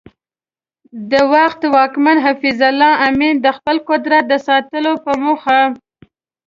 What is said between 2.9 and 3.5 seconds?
امین د